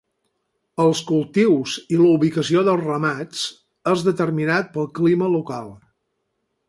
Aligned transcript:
Els 0.83 1.01
cultius 1.09 1.75
i 1.97 1.99
la 1.99 2.07
ubicació 2.17 2.63
dels 2.69 2.83
ramats 2.87 3.43
és 3.93 4.07
determinat 4.09 4.73
pel 4.79 4.89
clima 5.01 5.29
local. 5.35 5.71